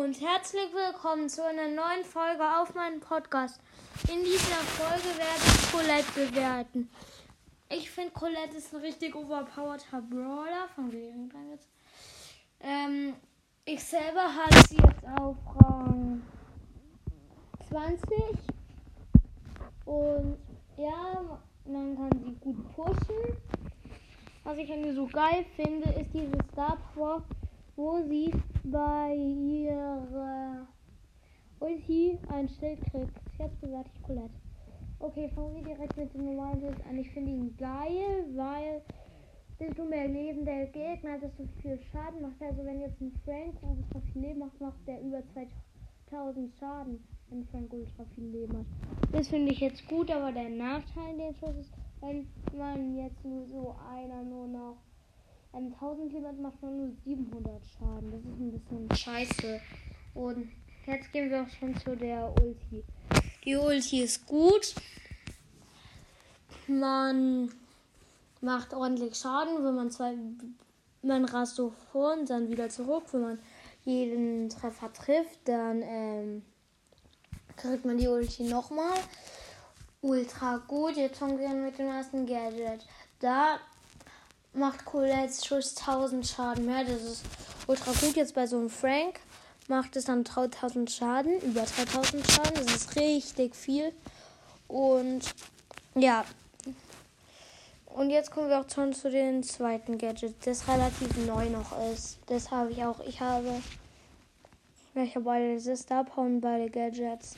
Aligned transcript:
und 0.00 0.18
herzlich 0.18 0.72
willkommen 0.72 1.28
zu 1.28 1.44
einer 1.44 1.68
neuen 1.68 2.04
Folge 2.04 2.42
auf 2.58 2.74
meinem 2.74 3.00
Podcast. 3.00 3.60
In 4.10 4.24
dieser 4.24 4.62
Folge 4.78 5.08
werde 5.18 5.44
ich 5.44 5.70
Colette 5.70 6.30
bewerten. 6.30 6.90
Ich 7.68 7.90
finde 7.90 8.10
Colette 8.12 8.56
ist 8.56 8.74
ein 8.74 8.80
richtig 8.80 9.14
overpowerter 9.14 10.00
Brawler 10.00 10.68
von 10.74 10.90
jetzt. 10.90 11.68
Ähm, 12.60 13.14
ich 13.66 13.84
selber 13.84 14.22
habe 14.22 14.68
sie 14.68 14.76
jetzt 14.76 15.04
auf 15.20 15.36
Rang 15.56 16.22
20 17.68 18.08
und 19.84 20.38
ja, 20.78 21.40
man 21.66 21.94
kann 21.94 22.24
sie 22.24 22.32
gut 22.40 22.74
pushen. 22.74 23.36
Was 24.44 24.56
ich 24.56 24.72
an 24.72 24.82
ihr 24.82 24.94
so 24.94 25.06
geil 25.06 25.44
finde, 25.56 25.90
ist 25.90 26.14
diese 26.14 26.38
Star 26.52 26.78
Power 26.94 27.22
wo 27.80 27.98
sie 28.06 28.30
bei 28.64 29.16
ein 32.30 32.48
Schild 32.48 32.80
kriegt. 32.90 33.12
Jetzt 33.38 33.60
bewerte 33.60 33.90
ich 33.94 34.02
Colette. 34.02 34.34
Okay, 34.98 35.30
fangen 35.34 35.54
wir 35.54 35.62
direkt 35.62 35.96
mit 35.96 36.12
dem 36.14 36.26
normalen 36.26 36.60
Schild 36.60 36.86
an. 36.86 36.98
Ich 36.98 37.10
finde 37.10 37.30
ihn 37.32 37.56
geil, 37.56 38.24
weil 38.34 38.82
desto 39.58 39.84
mehr 39.84 40.08
Leben 40.08 40.44
der 40.44 40.66
Gegner, 40.66 41.18
desto 41.18 41.44
viel 41.60 41.78
Schaden 41.90 42.22
macht. 42.22 42.40
Also 42.40 42.64
wenn 42.64 42.80
jetzt 42.80 43.00
ein 43.00 43.12
Frank 43.24 43.54
ultra 43.62 44.00
viel 44.12 44.22
Leben 44.22 44.40
macht, 44.40 44.60
macht 44.60 44.86
der 44.86 45.00
über 45.00 45.22
2000 46.10 46.54
Schaden, 46.58 47.02
wenn 47.28 47.44
Frank 47.46 47.72
ultra 47.72 48.04
viel 48.14 48.28
Leben 48.28 48.58
hat. 48.58 48.66
Das 49.12 49.28
finde 49.28 49.52
ich 49.52 49.60
jetzt 49.60 49.86
gut, 49.88 50.10
aber 50.10 50.32
der 50.32 50.48
Nachteil 50.50 51.12
in 51.12 51.18
dem 51.18 51.34
Schuss 51.34 51.56
ist, 51.56 51.72
wenn 52.00 52.26
man 52.56 52.96
jetzt 52.96 53.24
nur 53.24 53.46
so 53.46 53.76
einer 53.90 54.22
nur 54.22 54.48
noch 54.48 54.76
ähm, 55.52 55.72
1000 55.74 56.12
Leben 56.12 56.42
macht 56.42 56.62
man 56.62 56.76
nur 56.76 56.90
700 57.04 57.66
Schaden. 57.66 58.10
Das 58.12 58.20
ist 58.20 58.38
ein 58.38 58.52
bisschen 58.52 58.96
scheiße. 58.96 59.60
Und 60.14 60.48
jetzt 60.90 61.12
gehen 61.12 61.30
wir 61.30 61.42
auch 61.42 61.48
schon 61.58 61.76
zu 61.76 61.96
der 61.96 62.32
Ulti. 62.40 62.84
Die 63.44 63.56
Ulti 63.56 64.02
ist 64.02 64.26
gut. 64.26 64.74
Man 66.66 67.50
macht 68.40 68.74
ordentlich 68.74 69.16
Schaden, 69.16 69.64
wenn 69.64 69.74
man 69.74 69.90
zwei. 69.90 70.14
Man 71.02 71.24
rast 71.24 71.56
so 71.56 71.72
vor 71.92 72.12
und 72.12 72.28
dann 72.28 72.50
wieder 72.50 72.68
zurück. 72.68 73.04
Wenn 73.12 73.22
man 73.22 73.38
jeden 73.84 74.50
Treffer 74.50 74.92
trifft, 74.92 75.38
dann 75.46 75.82
ähm, 75.82 76.42
kriegt 77.56 77.84
man 77.84 77.96
die 77.96 78.08
Ulti 78.08 78.44
nochmal. 78.44 78.98
Ultra 80.02 80.58
gut. 80.58 80.96
Jetzt 80.96 81.18
fangen 81.18 81.38
wir 81.38 81.48
an 81.48 81.64
mit 81.64 81.78
dem 81.78 81.88
ersten 81.88 82.26
Gadget. 82.26 82.86
Da 83.20 83.58
macht 84.52 84.84
Colettes 84.84 85.44
Schuss 85.44 85.76
1000 85.76 86.26
Schaden 86.26 86.66
mehr. 86.66 86.84
Das 86.84 87.02
ist 87.02 87.24
ultra 87.66 87.92
gut. 87.92 88.16
Jetzt 88.16 88.34
bei 88.34 88.46
so 88.46 88.58
einem 88.58 88.70
Frank 88.70 89.20
macht 89.70 89.96
es 89.96 90.04
dann 90.04 90.24
3000 90.24 90.90
Schaden, 90.90 91.40
über 91.40 91.62
3000 91.62 92.30
Schaden. 92.30 92.54
Das 92.54 92.74
ist 92.74 92.96
richtig 92.96 93.56
viel. 93.56 93.92
Und 94.68 95.22
ja. 95.94 96.24
Und 97.86 98.10
jetzt 98.10 98.30
kommen 98.30 98.48
wir 98.50 98.60
auch 98.60 98.70
schon 98.72 98.92
zu 98.92 99.10
den 99.10 99.42
zweiten 99.42 99.98
Gadget, 99.98 100.34
das 100.46 100.68
relativ 100.68 101.16
neu 101.26 101.48
noch 101.48 101.72
ist. 101.92 102.18
Das 102.26 102.50
habe 102.50 102.70
ich 102.70 102.84
auch. 102.84 103.00
Ich 103.00 103.20
habe. 103.20 103.62
Ich 104.94 105.14
habe 105.14 105.24
beide 105.24 106.04
Power 106.04 106.24
und 106.24 106.40
beide 106.40 106.68
Gadgets. 106.68 107.36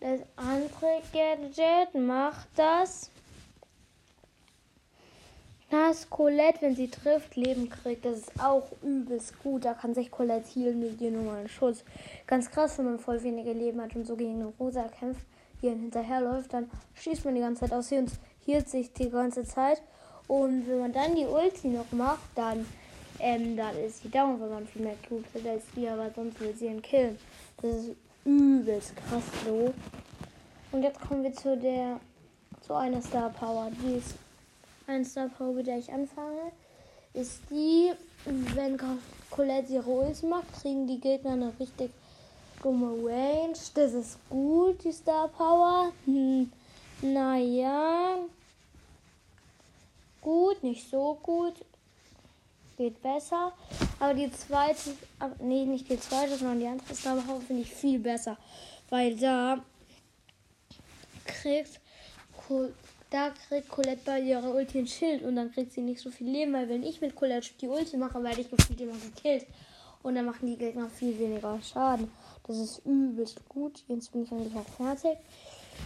Das 0.00 0.20
andere 0.36 1.02
Gadget 1.12 1.94
macht 1.94 2.48
das 2.54 3.10
dass 5.74 6.08
Colette, 6.08 6.62
wenn 6.62 6.76
sie 6.76 6.88
trifft, 6.88 7.34
Leben 7.36 7.68
kriegt. 7.68 8.04
Das 8.04 8.18
ist 8.18 8.32
auch 8.40 8.70
übelst 8.82 9.38
gut. 9.42 9.64
Da 9.64 9.74
kann 9.74 9.92
sich 9.92 10.10
Colette 10.10 10.48
healen 10.48 10.78
mit 10.78 11.00
ihr 11.00 11.10
normalen 11.10 11.48
Schuss. 11.48 11.84
Ganz 12.26 12.50
krass, 12.50 12.78
wenn 12.78 12.84
man 12.86 12.98
voll 12.98 13.22
wenige 13.22 13.52
Leben 13.52 13.80
hat 13.80 13.94
und 13.96 14.06
so 14.06 14.14
gegen 14.14 14.36
eine 14.36 14.52
Rosa 14.58 14.84
kämpft, 14.84 15.26
die 15.60 15.66
dann 15.66 15.80
hinterherläuft, 15.80 16.52
dann 16.52 16.70
schießt 16.94 17.24
man 17.24 17.34
die 17.34 17.40
ganze 17.40 17.62
Zeit 17.62 17.72
aus 17.72 17.88
hier 17.88 17.98
und 17.98 18.12
hielt 18.44 18.68
sich 18.68 18.92
die 18.92 19.10
ganze 19.10 19.44
Zeit. 19.44 19.82
Und 20.28 20.68
wenn 20.68 20.78
man 20.78 20.92
dann 20.92 21.16
die 21.16 21.26
Ulti 21.26 21.68
noch 21.68 21.90
macht, 21.90 22.22
dann, 22.34 22.64
ähm, 23.18 23.56
dann 23.56 23.76
ist 23.78 24.02
sie 24.02 24.10
down, 24.10 24.40
wenn 24.40 24.50
man 24.50 24.66
viel 24.66 24.82
mehr 24.82 24.96
Cubes 25.08 25.34
hat 25.34 25.46
als 25.46 25.64
die, 25.74 25.88
aber 25.88 26.10
sonst 26.14 26.40
will 26.40 26.54
sie 26.54 26.66
ihn 26.66 26.82
killen. 26.82 27.18
Das 27.60 27.74
ist 27.74 27.90
übelst 28.24 28.94
krass 28.96 29.24
so. 29.44 29.74
Und 30.72 30.82
jetzt 30.82 31.00
kommen 31.00 31.24
wir 31.24 31.32
zu 31.32 31.56
der, 31.56 32.00
zu 32.60 32.74
einer 32.74 33.02
Star 33.02 33.30
Power. 33.30 33.70
Die 33.82 33.98
ist 33.98 34.14
ein 34.86 35.04
Star 35.04 35.28
Power, 35.28 35.52
mit 35.52 35.66
der 35.66 35.78
ich 35.78 35.92
anfange, 35.92 36.52
ist 37.12 37.40
die, 37.50 37.92
wenn 38.24 38.78
Colette 39.30 39.72
ihre 39.72 39.90
Ulti 39.90 40.26
macht, 40.26 40.52
kriegen 40.60 40.86
die 40.86 41.00
Gegner 41.00 41.32
eine 41.32 41.52
richtig 41.58 41.90
dumme 42.62 42.92
Range. 43.06 43.56
Das 43.74 43.92
ist 43.92 44.18
gut, 44.28 44.82
die 44.84 44.92
Star 44.92 45.28
Power. 45.28 45.92
Hm, 46.06 46.50
naja. 47.02 48.18
Gut, 50.20 50.62
nicht 50.62 50.88
so 50.90 51.18
gut. 51.22 51.54
Geht 52.76 53.00
besser. 53.02 53.52
Aber 54.00 54.14
die 54.14 54.32
zweite, 54.32 54.96
nee, 55.40 55.64
nicht 55.64 55.88
die 55.88 56.00
zweite, 56.00 56.36
sondern 56.36 56.60
die 56.60 56.66
andere 56.66 56.94
Star 56.94 57.16
Power 57.16 57.40
finde 57.40 57.62
ich 57.62 57.72
viel 57.72 57.98
besser. 57.98 58.36
Weil 58.90 59.16
da 59.16 59.58
kriegt 61.24 61.80
da 63.10 63.30
kriegt 63.30 63.68
Colette 63.68 64.02
bei 64.04 64.20
ihrer 64.20 64.54
Ulti 64.54 64.78
ein 64.78 64.86
Schild 64.86 65.22
und 65.22 65.36
dann 65.36 65.52
kriegt 65.52 65.72
sie 65.72 65.82
nicht 65.82 66.00
so 66.00 66.10
viel 66.10 66.28
Leben, 66.28 66.52
weil 66.52 66.68
wenn 66.68 66.82
ich 66.82 67.00
mit 67.00 67.14
Colette 67.14 67.50
die 67.60 67.68
Ulti 67.68 67.96
mache, 67.96 68.22
werde 68.22 68.40
ich 68.40 68.50
gefühlt 68.50 68.80
immer 68.80 68.92
gekillt. 68.92 69.46
Und 70.02 70.16
dann 70.16 70.26
machen 70.26 70.46
die 70.46 70.58
Gegner 70.58 70.90
viel 70.90 71.18
weniger 71.18 71.58
Schaden. 71.62 72.10
Das 72.46 72.58
ist 72.58 72.84
übelst 72.84 73.48
gut. 73.48 73.84
Jetzt 73.88 74.12
bin 74.12 74.24
ich 74.24 74.32
eigentlich 74.32 74.54
auch 74.54 74.68
fertig. 74.76 75.18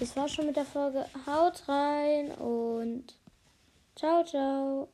Das 0.00 0.14
war 0.16 0.28
schon 0.28 0.46
mit 0.46 0.56
der 0.56 0.66
Folge. 0.66 1.06
Haut 1.26 1.66
rein 1.66 2.30
und 2.32 3.14
ciao, 3.96 4.22
ciao. 4.24 4.88